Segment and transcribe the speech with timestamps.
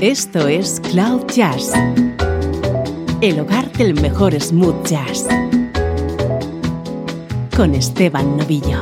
[0.00, 1.72] Esto es Cloud Jazz,
[3.20, 5.26] el hogar del mejor smooth jazz,
[7.56, 8.80] con Esteban Novillo.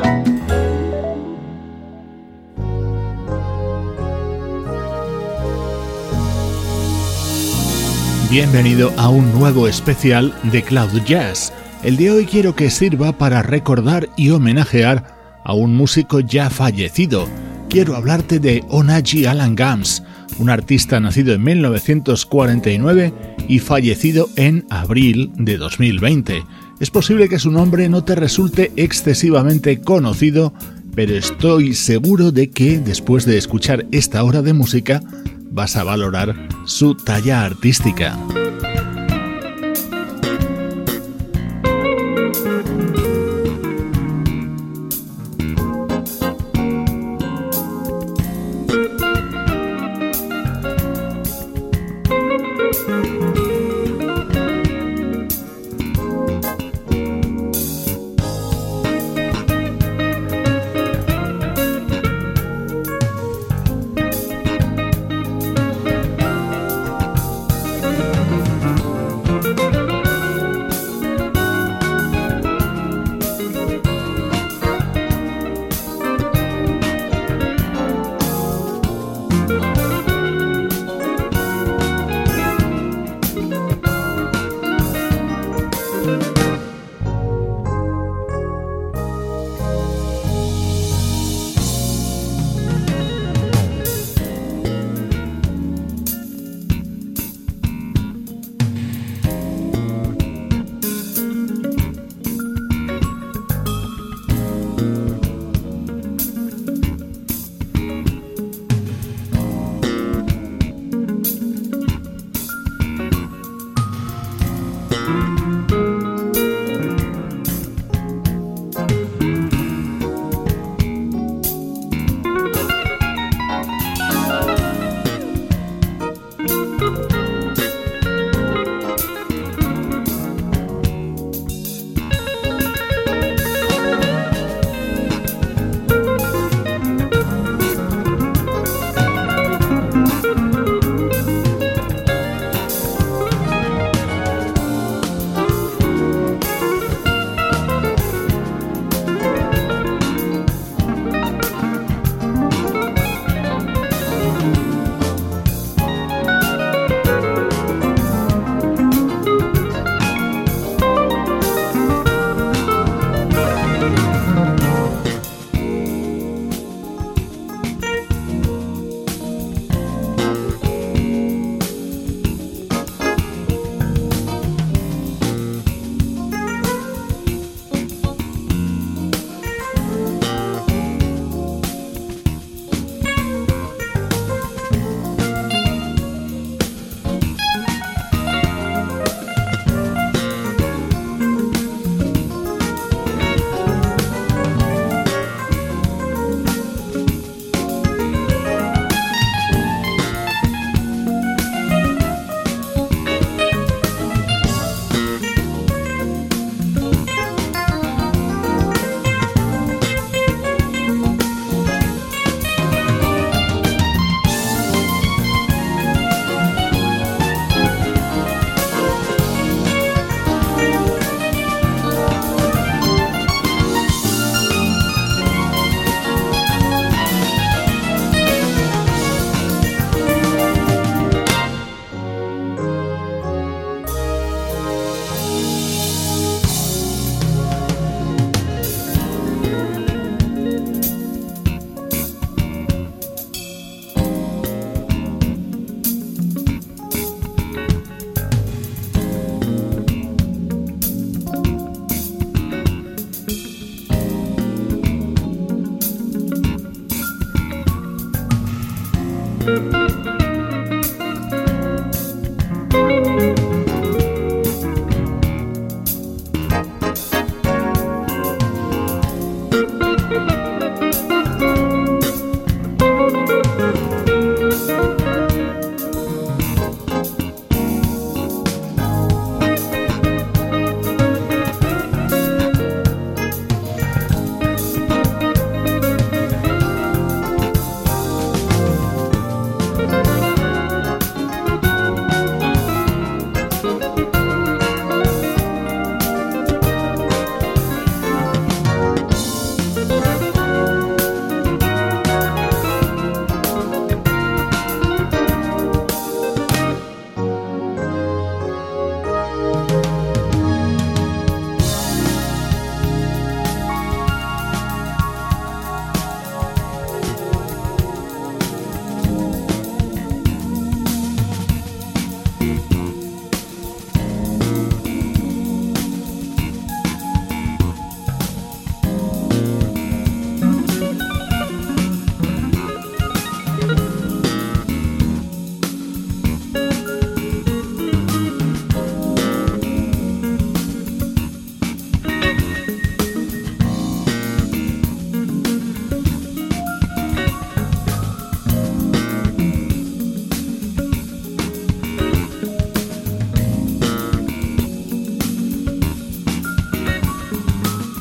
[8.31, 11.51] Bienvenido a un nuevo especial de Cloud Jazz.
[11.83, 17.27] El de hoy quiero que sirva para recordar y homenajear a un músico ya fallecido.
[17.71, 20.03] Quiero hablarte de Onaji Alan Gams,
[20.39, 23.13] un artista nacido en 1949
[23.49, 26.45] y fallecido en abril de 2020.
[26.81, 30.53] Es posible que su nombre no te resulte excesivamente conocido,
[30.95, 35.03] pero estoy seguro de que después de escuchar esta hora de música
[35.51, 38.19] vas a valorar su talla artística.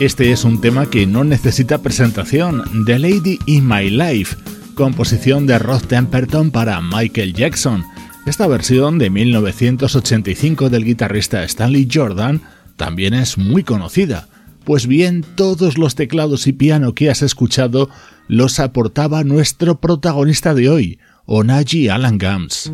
[0.05, 4.35] Este es un tema que no necesita presentación, The Lady in My Life,
[4.75, 7.83] composición de Rod Temperton para Michael Jackson.
[8.27, 12.43] Esta versión de 1985 del guitarrista Stanley Jordan
[12.77, 14.27] también es muy conocida.
[14.63, 17.89] Pues bien, todos los teclados y piano que has escuchado
[18.27, 22.69] los aportaba nuestro protagonista de hoy, Onaji Alan Gams.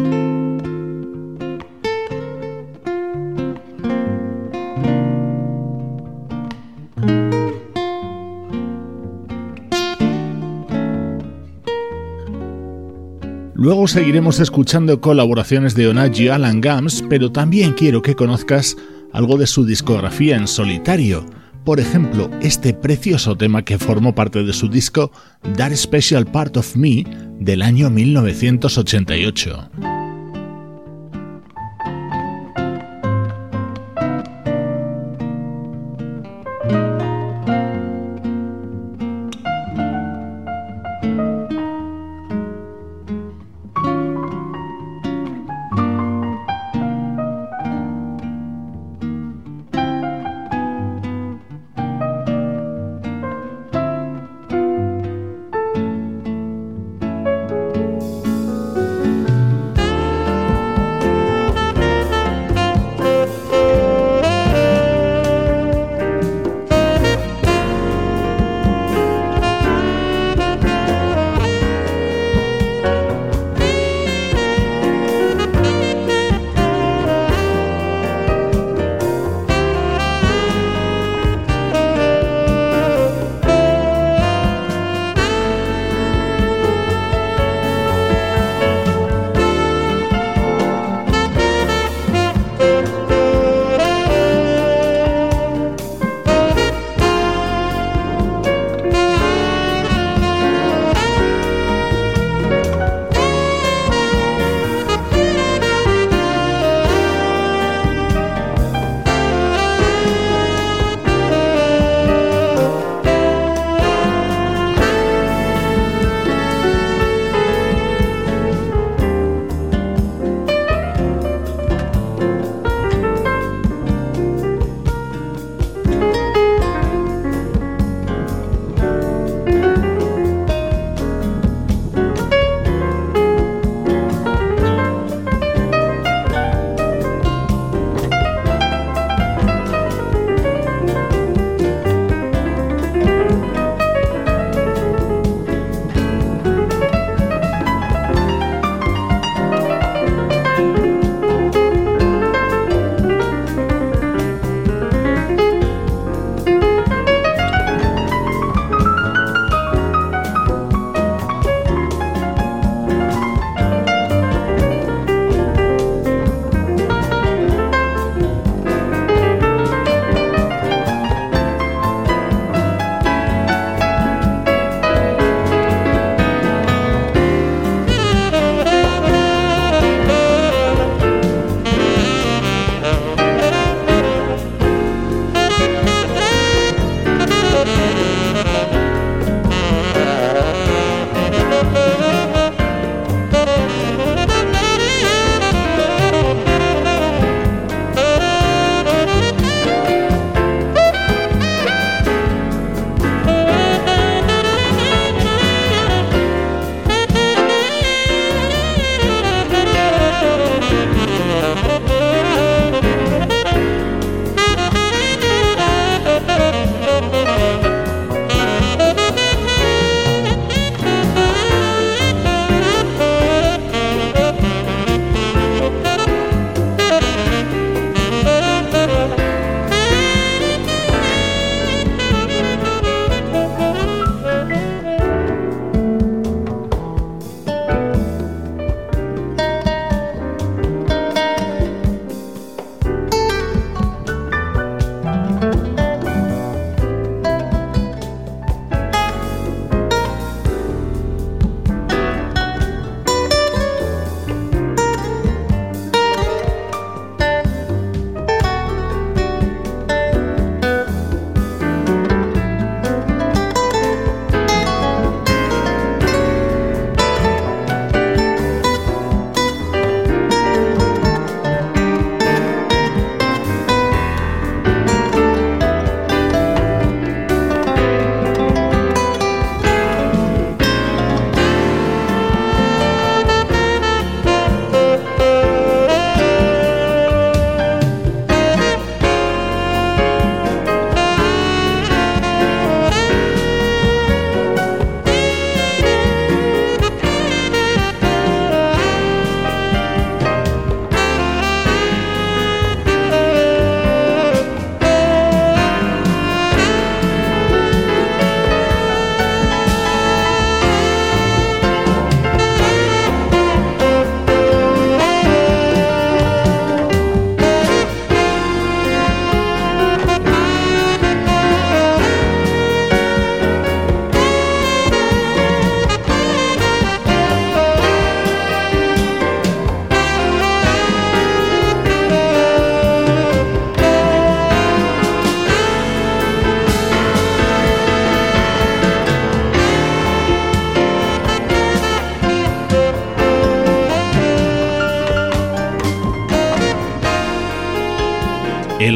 [13.62, 18.76] Luego seguiremos escuchando colaboraciones de Onaji Alan Gams, pero también quiero que conozcas
[19.14, 21.28] algo de su discografía en solitario.
[21.64, 25.12] Por ejemplo, este precioso tema que formó parte de su disco
[25.58, 27.06] That Special Part of Me
[27.40, 30.01] del año 1988.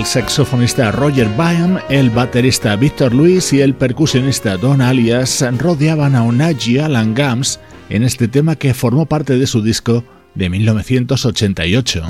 [0.05, 6.23] El saxofonista Roger Byam, el baterista Victor Luis y el percusionista Don Alias rodeaban a
[6.23, 7.59] Onaji Alan Gams
[7.89, 10.03] en este tema que formó parte de su disco
[10.35, 12.03] de 1988.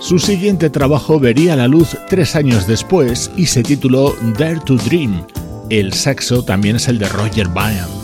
[0.00, 5.24] Su siguiente trabajo vería la luz tres años después y se tituló Dare to Dream.
[5.68, 7.95] El sexo también es el de Roger Byam.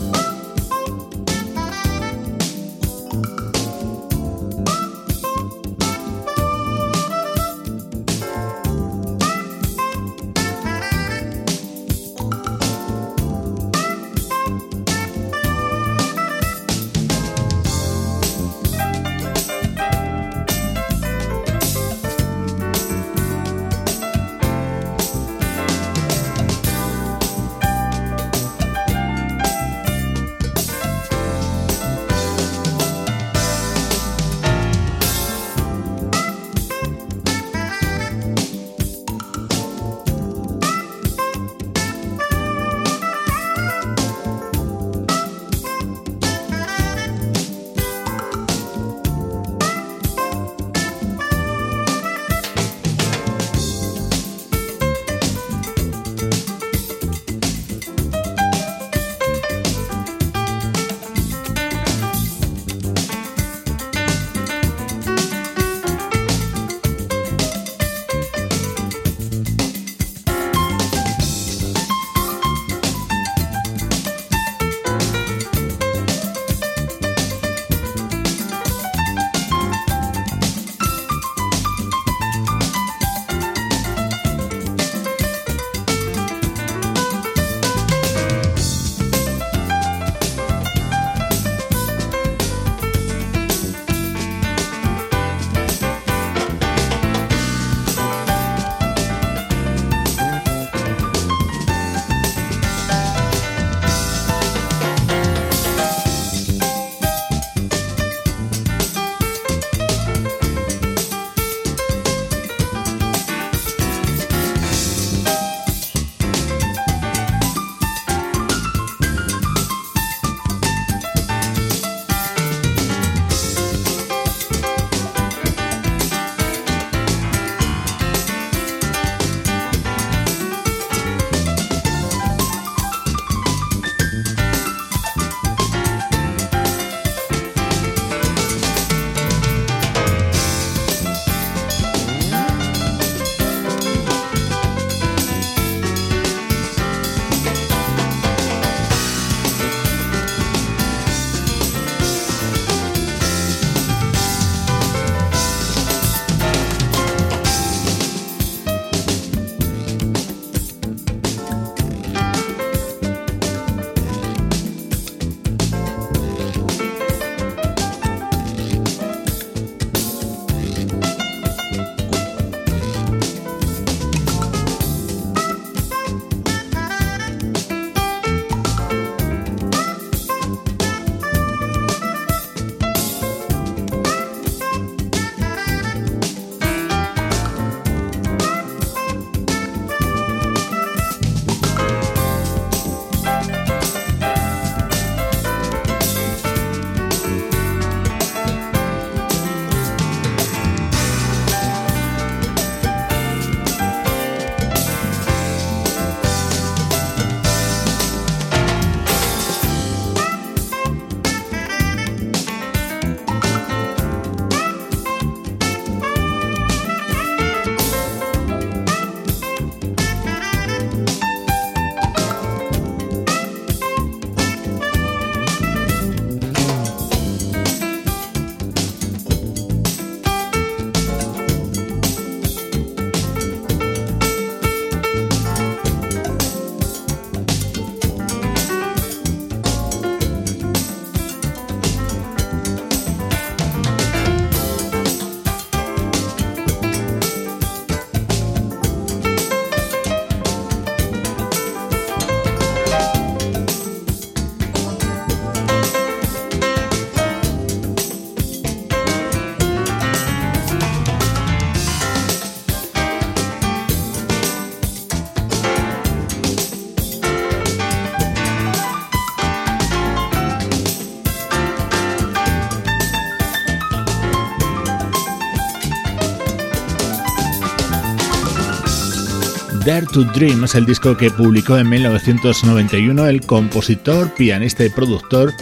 [279.93, 285.53] Dare to Dream es el disco que publicó en 1991 el compositor, pianista y productor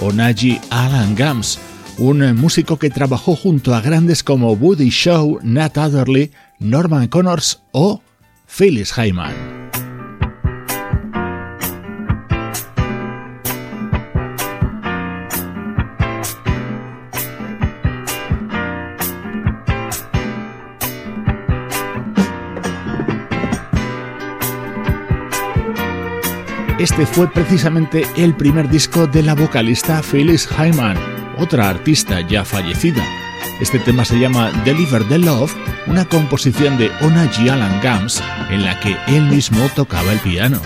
[0.00, 1.58] Onaji Alan Gams,
[1.98, 8.00] un músico que trabajó junto a grandes como Woody Shaw, Nat Adderley, Norman Connors o
[8.46, 9.59] Phyllis Hyman.
[26.80, 30.96] Este fue precisamente el primer disco de la vocalista Phyllis Hyman,
[31.36, 33.04] otra artista ya fallecida.
[33.60, 35.54] Este tema se llama Deliver the Love,
[35.88, 37.50] una composición de Ona G.
[37.50, 40.62] Alan Gams en la que él mismo tocaba el piano.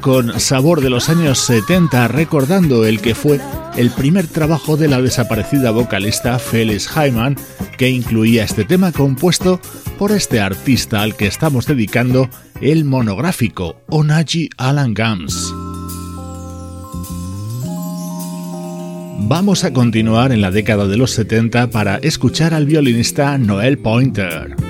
[0.00, 3.40] Con sabor de los años 70, recordando el que fue
[3.76, 7.36] el primer trabajo de la desaparecida vocalista Phyllis Hyman,
[7.76, 9.60] que incluía este tema compuesto
[9.98, 12.30] por este artista al que estamos dedicando
[12.62, 15.52] el monográfico Onaji Alan Gams.
[19.28, 24.65] Vamos a continuar en la década de los 70 para escuchar al violinista Noel Pointer.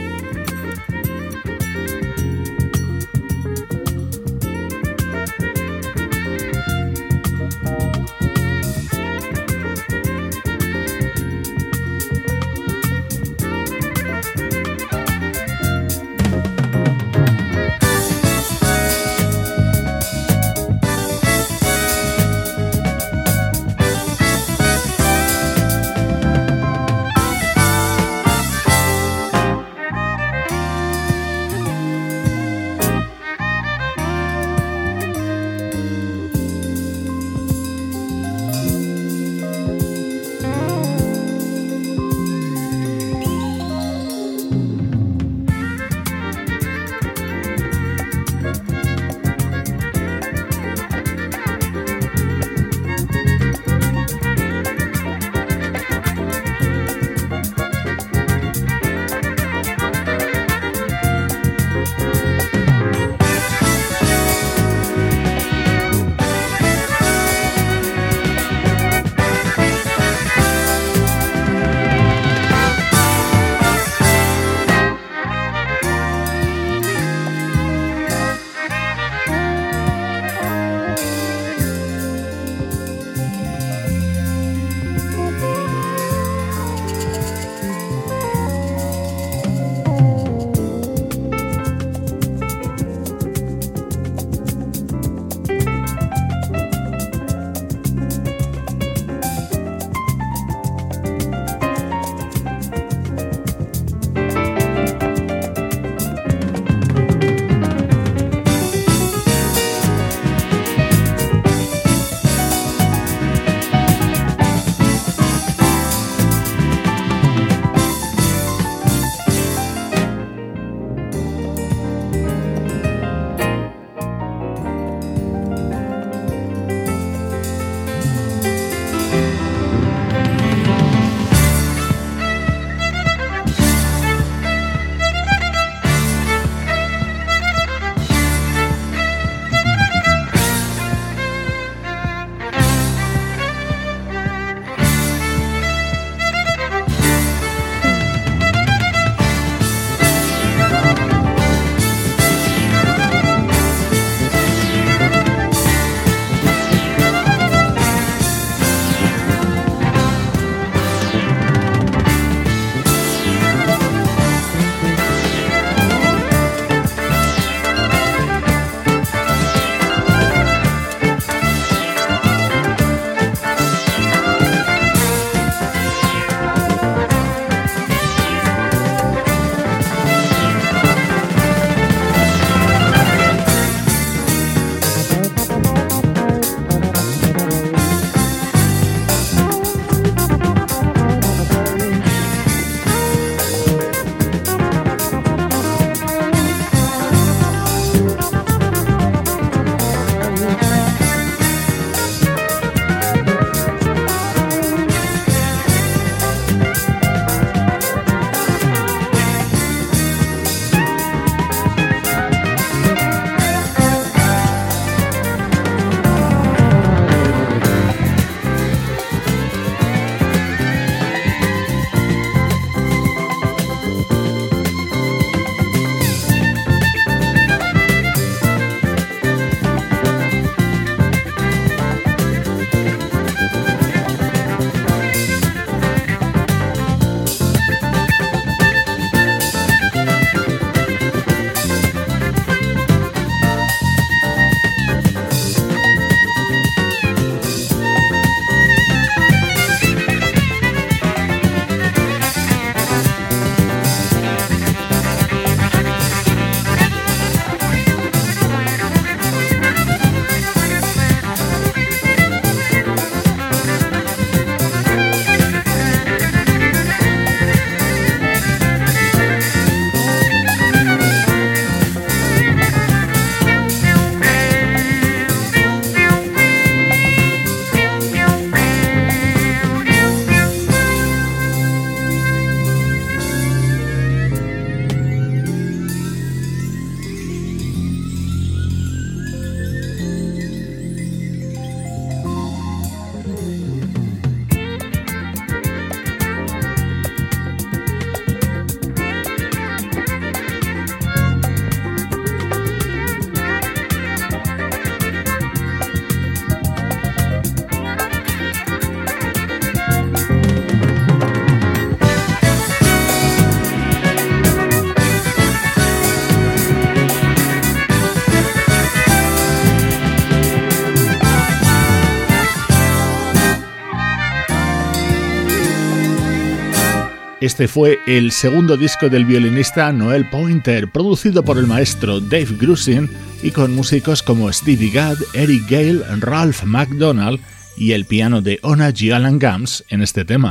[327.40, 333.10] Este fue el segundo disco del violinista Noel Pointer, producido por el maestro Dave Grusin
[333.42, 337.38] y con músicos como Stevie Gadd, Eric Gale, Ralph McDonald
[337.76, 339.14] y el piano de Ona G.
[339.14, 340.50] Alan Gams en este tema.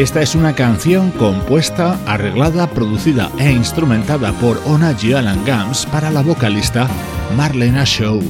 [0.00, 5.14] Esta es una canción compuesta, arreglada, producida e instrumentada por Ona G.
[5.14, 6.88] Alan Gams para la vocalista
[7.36, 8.22] Marlena Show.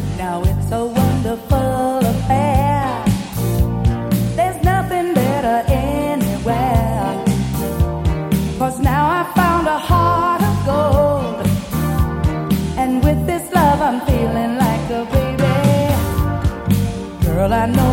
[17.53, 17.90] I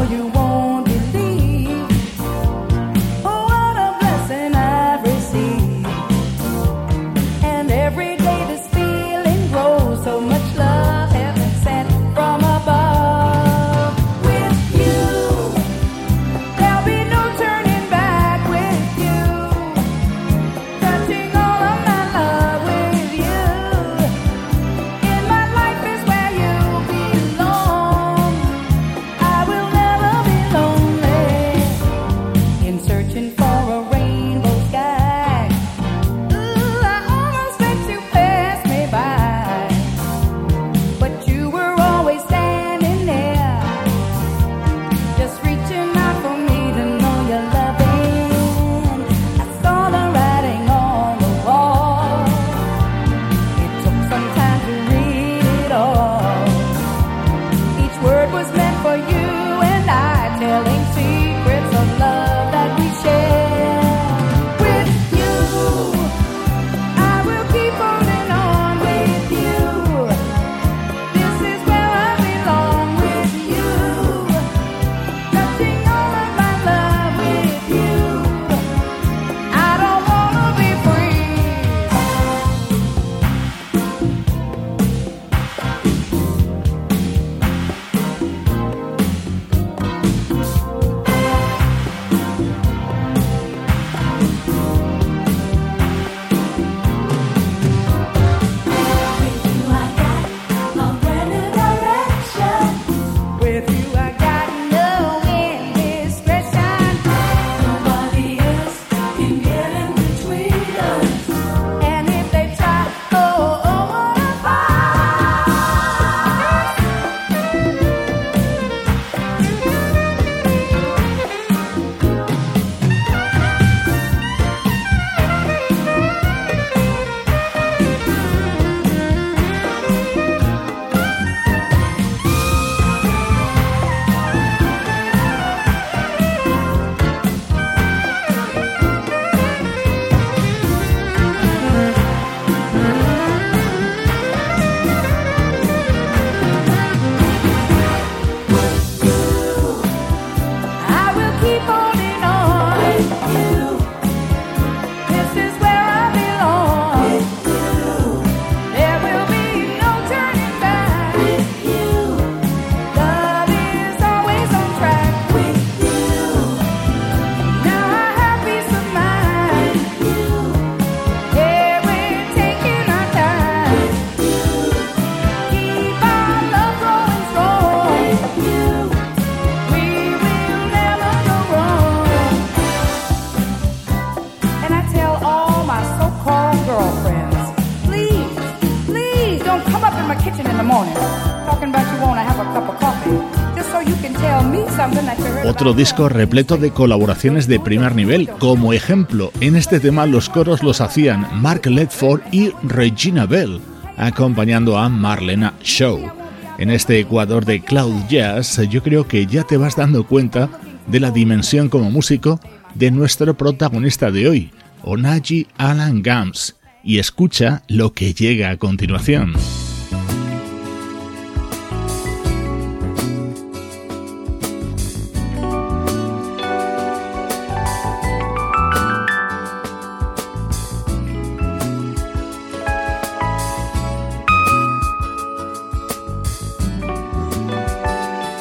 [195.74, 198.30] Disco repleto de colaboraciones de primer nivel.
[198.40, 203.60] Como ejemplo, en este tema los coros los hacían Mark Ledford y Regina Bell,
[203.98, 206.12] acompañando a Marlena Shaw.
[206.58, 210.50] En este Ecuador de Cloud Jazz, yo creo que ya te vas dando cuenta
[210.88, 212.40] de la dimensión como músico
[212.74, 214.52] de nuestro protagonista de hoy,
[214.84, 219.34] Onaji Alan Gams, y escucha lo que llega a continuación.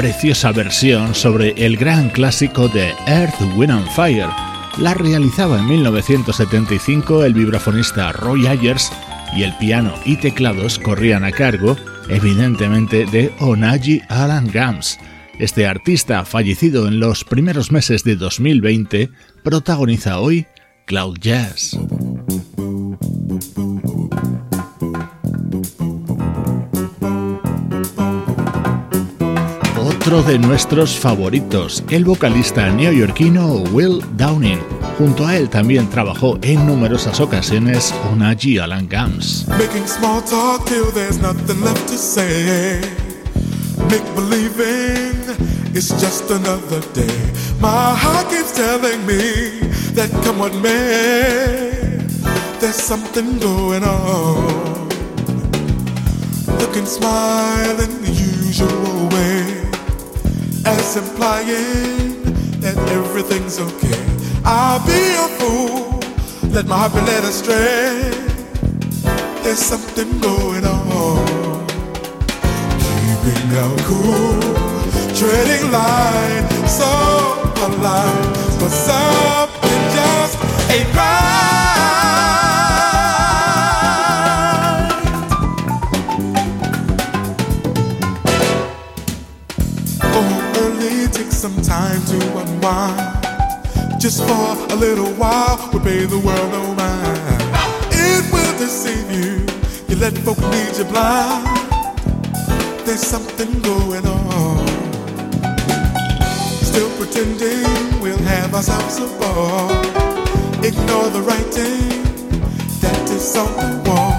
[0.00, 4.30] Preciosa versión sobre el gran clásico de Earth, Wind and Fire.
[4.78, 8.90] La realizaba en 1975 el vibrafonista Roy Ayers
[9.36, 11.76] y el piano y teclados corrían a cargo,
[12.08, 14.98] evidentemente, de Onaji Alan Gams.
[15.38, 19.10] Este artista, fallecido en los primeros meses de 2020,
[19.44, 20.46] protagoniza hoy
[20.86, 21.78] Cloud Jazz.
[30.10, 34.58] Otro de nuestros favoritos, el vocalista neoyorquino Will Downing.
[34.98, 39.46] Junto a él también trabajó en numerosas ocasiones Onaji Alan Gams.
[39.50, 42.80] Making small talk till there's nothing left to say.
[43.88, 45.14] Make believing
[45.74, 47.30] it's just another day.
[47.60, 49.60] My heart keeps telling me
[49.94, 52.00] that come what may,
[52.58, 54.88] there's something going on.
[56.58, 59.59] Looking smile in the usual way,
[60.66, 62.22] as implying
[62.60, 64.02] that everything's okay.
[64.44, 66.00] I'll be a fool,
[66.50, 68.10] let my heart be led astray.
[69.42, 71.66] There's something going on.
[72.78, 74.40] Keeping out cool,
[75.14, 76.90] treading light, so
[77.66, 80.36] alive, but something just
[80.70, 81.59] ain't right.
[91.22, 96.74] Take some time to unwind just for a little while we'll pay the world no
[96.74, 97.42] mind.
[97.92, 99.44] It will deceive you.
[99.88, 101.44] You let folk lead you blind.
[102.86, 104.66] There's something going on.
[106.70, 107.68] Still pretending
[108.00, 109.70] we'll have ourselves a ball.
[110.64, 111.88] Ignore the writing
[112.80, 114.14] that is on the wall.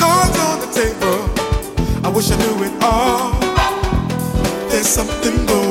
[0.00, 1.20] Cards on the table.
[2.06, 3.38] I wish I knew it all.
[4.70, 5.65] There's something going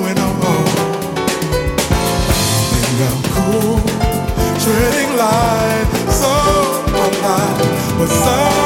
[8.08, 8.65] was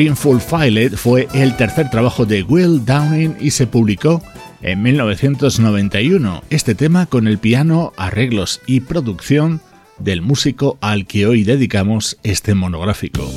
[0.00, 4.22] Dreamful Filet fue el tercer trabajo de Will Downing y se publicó
[4.62, 6.42] en 1991.
[6.48, 9.60] Este tema con el piano, arreglos y producción
[9.98, 13.30] del músico al que hoy dedicamos este monográfico.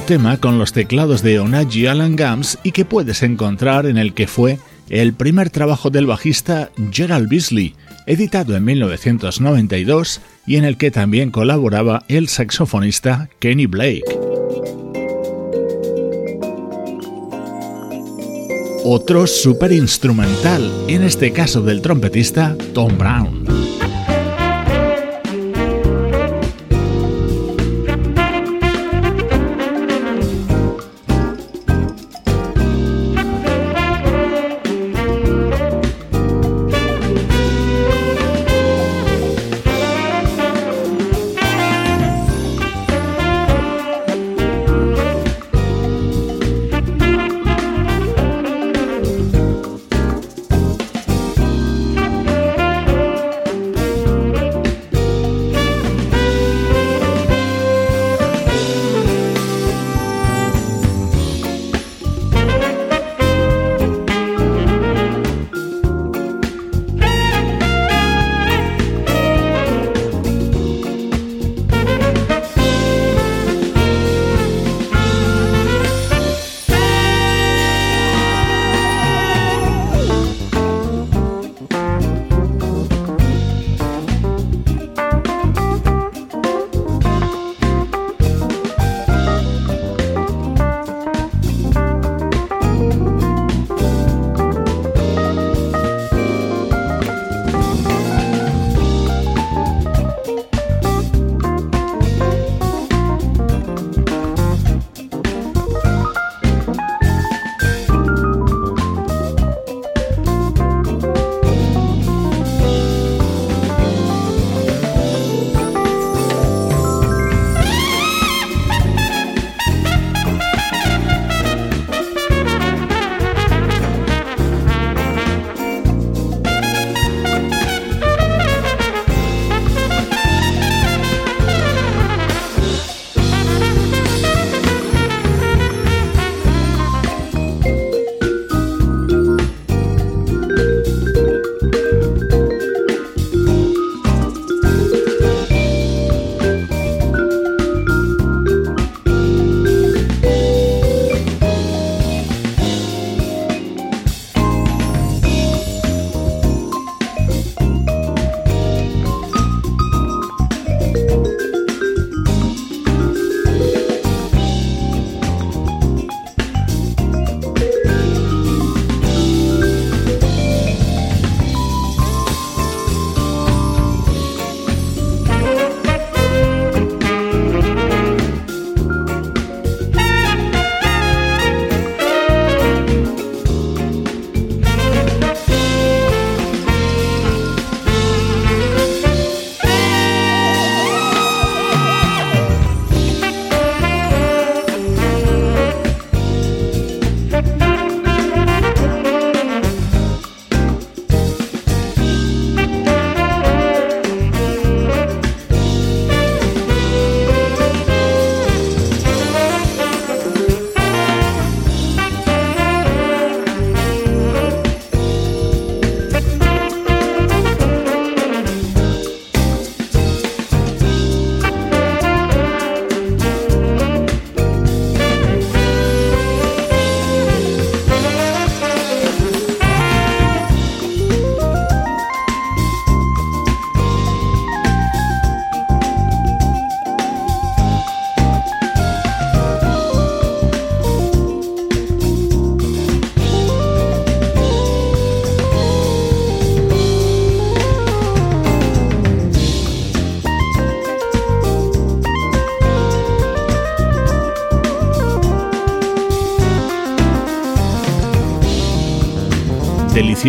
[0.00, 4.26] Tema con los teclados de Onagi Alan Gams y que puedes encontrar en el que
[4.26, 7.74] fue el primer trabajo del bajista Gerald Beasley,
[8.06, 14.02] editado en 1992 y en el que también colaboraba el saxofonista Kenny Blake.
[18.84, 23.75] Otro super instrumental, en este caso del trompetista Tom Brown.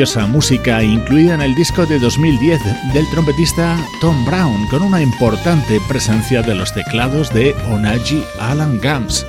[0.05, 2.61] Música incluida en el disco de 2010
[2.93, 9.25] del trompetista Tom Brown, con una importante presencia de los teclados de Onaji Alan Gams.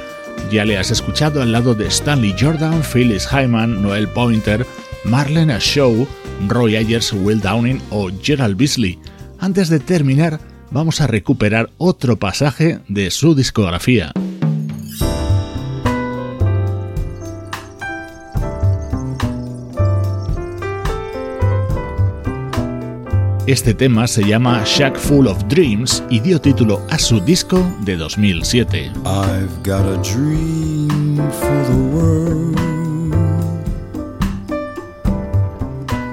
[0.51, 4.67] Ya le has escuchado al lado de Stanley Jordan, Phyllis Hyman, Noel Pointer,
[5.05, 6.07] Marlena Shaw,
[6.47, 8.99] Roy Ayers, Will Downing o Gerald Beasley.
[9.39, 10.39] Antes de terminar,
[10.71, 14.13] vamos a recuperar otro pasaje de su discografía.
[23.49, 27.97] Este tema se llama Shack Full of Dreams y dio título a su disco de
[27.97, 28.93] 2007.
[29.07, 32.59] I've got a dream for the world.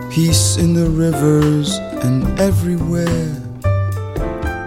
[0.10, 3.34] Peace in the rivers and everywhere.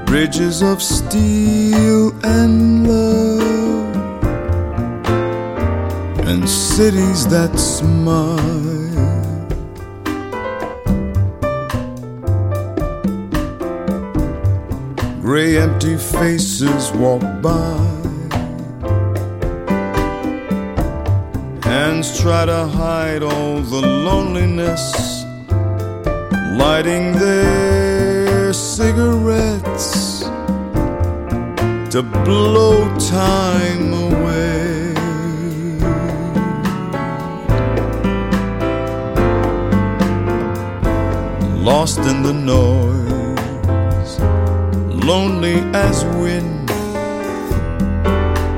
[0.04, 3.96] Bridges of steel and love.
[6.28, 8.77] And cities that smile
[15.38, 17.78] Gray empty faces walk by.
[21.62, 24.84] Hands try to hide all the loneliness,
[26.58, 30.24] lighting their cigarettes
[31.92, 34.92] to blow time away.
[41.62, 42.97] Lost in the noise
[45.08, 46.68] lonely as wind.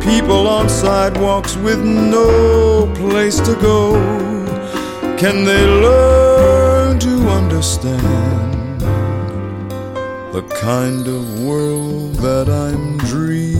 [0.03, 3.95] People on sidewalks with no place to go.
[5.17, 8.81] Can they learn to understand
[10.33, 13.60] the kind of world that I'm dreaming?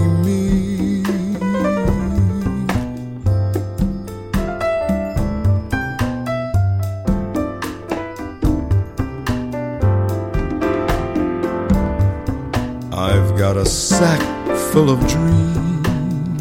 [14.81, 16.41] Full of dreams.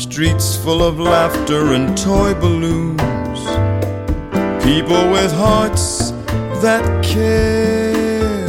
[0.00, 3.40] Streets full of laughter and toy balloons.
[4.64, 6.12] People with hearts
[6.62, 8.46] that care.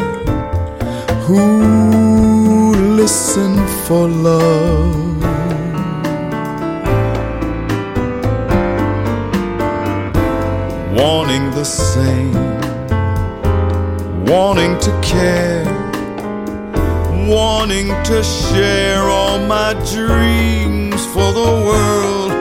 [1.28, 3.54] Who listen
[3.86, 5.18] for love.
[10.96, 12.48] Wanting the same
[14.28, 15.64] wanting to care,
[17.28, 22.32] wanting to share all my dreams for the world.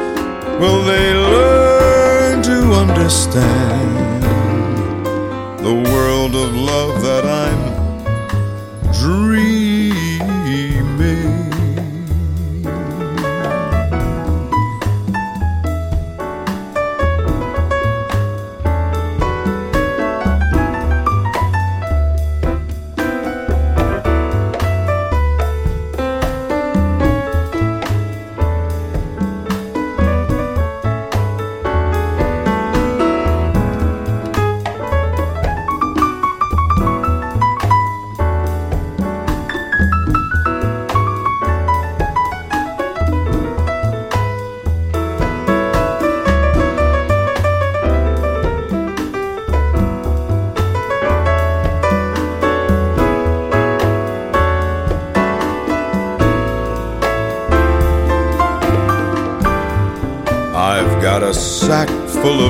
[0.61, 4.22] Will they learn to understand
[5.59, 7.66] the world of love that I'm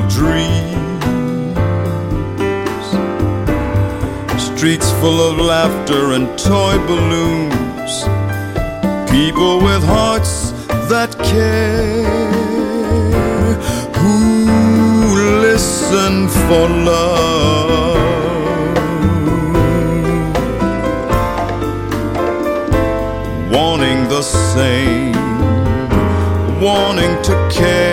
[0.09, 0.87] dreams.
[4.41, 7.93] Streets full of laughter and toy balloons.
[9.09, 10.51] People with hearts
[10.89, 12.05] that care.
[13.99, 17.97] Who listen for love.
[23.51, 25.13] Wanting the same.
[26.61, 27.86] Wanting to care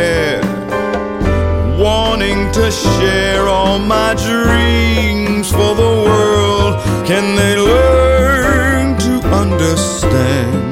[2.99, 6.75] share all my dreams for the world.
[7.07, 10.64] Can they learn to understand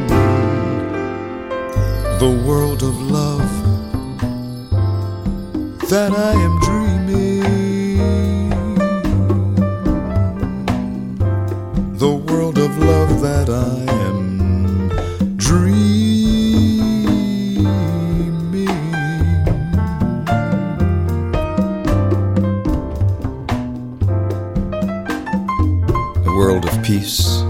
[26.83, 27.41] peace,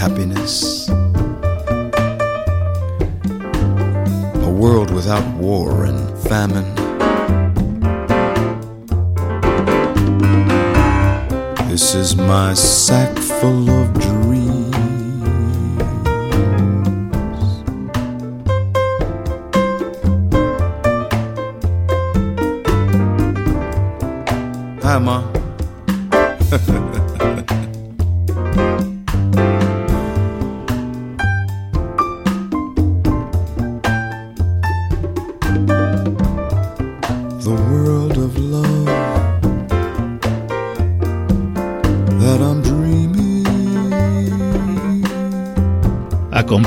[0.00, 0.88] happiness,
[4.48, 6.74] a world without war and famine.
[11.68, 14.29] This is my sack full of dreams.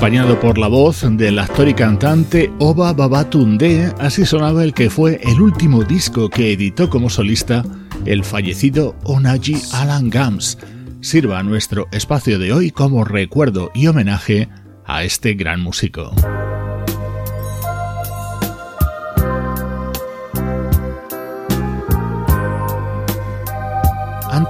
[0.03, 5.21] Acompañado por la voz del actor y cantante Oba Babatunde, así sonaba el que fue
[5.23, 7.63] el último disco que editó como solista
[8.03, 10.57] el fallecido Onaji Alan Gams.
[10.99, 14.49] Sirva nuestro espacio de hoy como recuerdo y homenaje
[14.85, 16.13] a este gran músico.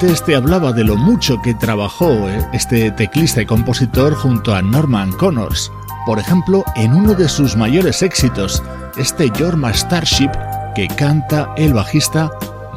[0.03, 4.61] Antes te hablaba de lo mucho que trabajó eh, este teclista y compositor junto a
[4.61, 5.71] Norman Connors,
[6.05, 8.61] por ejemplo en uno de sus mayores éxitos,
[8.97, 10.29] este Yorma Starship
[10.75, 12.29] que canta el bajista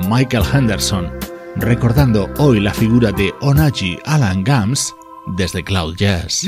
[0.08, 1.10] Michael Henderson,
[1.56, 4.94] recordando hoy la figura de Onaji Alan Gams
[5.26, 6.46] desde Cloud Jazz.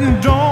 [0.00, 0.49] me to